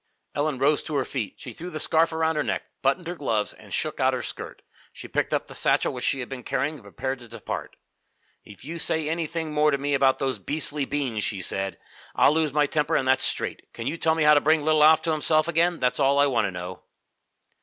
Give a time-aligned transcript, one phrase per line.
[0.33, 1.35] Ellen rose to her feet.
[1.37, 4.63] She threw the scarf around her neck, buttoned her gloves, and shook out her skirt.
[4.91, 7.75] She picked up the satchel which she had been carrying and prepared to depart.
[8.43, 11.77] "If you say anything more to me about your beastly beans," she said,
[12.15, 13.71] "I'll lose my temper, and that's straight.
[13.73, 15.79] Can you tell me how to bring little Alf to himself again?
[15.79, 16.81] That's all I want to know."